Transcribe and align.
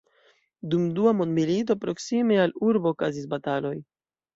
Dum 0.71 0.87
Dua 1.01 1.13
mondmilito 1.19 1.77
proksime 1.85 2.43
al 2.49 2.59
urbo 2.73 2.97
okazis 2.99 3.33
bataloj. 3.39 3.81